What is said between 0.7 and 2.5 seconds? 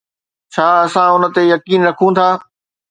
اسان ان تي يقين رکون ٿا؟